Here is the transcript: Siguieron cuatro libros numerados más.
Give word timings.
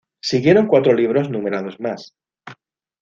Siguieron 0.19 0.65
cuatro 0.65 0.95
libros 0.95 1.29
numerados 1.29 1.79
más. 1.79 2.15